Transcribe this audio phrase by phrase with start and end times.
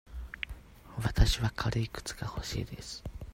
[0.97, 3.03] わたしは軽い靴が欲しいです。